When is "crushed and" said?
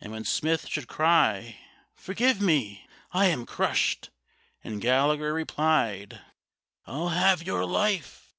3.44-4.80